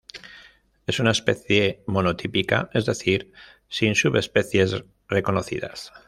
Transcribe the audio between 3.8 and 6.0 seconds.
subespecies reconocidas.